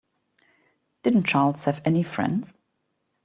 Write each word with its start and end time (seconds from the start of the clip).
Didn't 1.03 1.27
Charles 1.27 1.65
have 1.65 1.79
any 1.85 2.01
friends? 2.01 2.47